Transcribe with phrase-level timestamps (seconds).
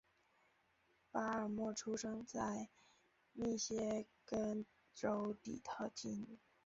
[1.11, 2.71] 巴尔默出生在
[3.33, 6.39] 密歇根州底特律。